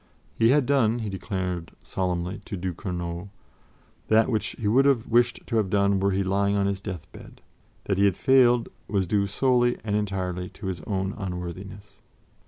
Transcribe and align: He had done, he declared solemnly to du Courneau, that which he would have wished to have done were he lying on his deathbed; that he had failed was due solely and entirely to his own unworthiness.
He 0.33 0.49
had 0.49 0.65
done, 0.65 0.97
he 0.97 1.09
declared 1.09 1.73
solemnly 1.83 2.41
to 2.45 2.57
du 2.57 2.73
Courneau, 2.73 3.29
that 4.07 4.29
which 4.29 4.55
he 4.57 4.67
would 4.67 4.85
have 4.85 5.05
wished 5.05 5.41
to 5.45 5.57
have 5.57 5.69
done 5.69 5.99
were 5.99 6.09
he 6.09 6.23
lying 6.23 6.55
on 6.57 6.65
his 6.65 6.81
deathbed; 6.81 7.39
that 7.83 7.99
he 7.99 8.05
had 8.05 8.17
failed 8.17 8.69
was 8.87 9.05
due 9.05 9.27
solely 9.27 9.77
and 9.83 9.95
entirely 9.95 10.49
to 10.49 10.65
his 10.65 10.81
own 10.87 11.13
unworthiness. 11.19 12.01